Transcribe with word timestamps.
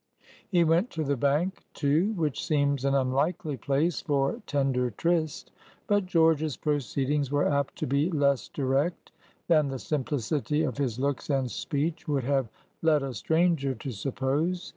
He 0.49 0.63
went 0.63 0.89
to 0.89 1.03
the 1.03 1.15
bank, 1.15 1.63
too, 1.75 2.13
which 2.13 2.43
seems 2.43 2.85
an 2.85 2.95
unlikely 2.95 3.55
place 3.55 4.01
for 4.01 4.41
tender 4.47 4.89
tryst; 4.89 5.51
but 5.85 6.07
George's 6.07 6.57
proceedings 6.57 7.29
were 7.29 7.45
apt 7.47 7.75
to 7.77 7.85
be 7.85 8.09
less 8.09 8.47
direct 8.47 9.11
than 9.47 9.67
the 9.67 9.77
simplicity 9.77 10.63
of 10.63 10.79
his 10.79 10.97
looks 10.97 11.29
and 11.29 11.51
speech 11.51 12.07
would 12.07 12.23
have 12.23 12.49
led 12.81 13.03
a 13.03 13.13
stranger 13.13 13.75
to 13.75 13.91
suppose. 13.91 14.67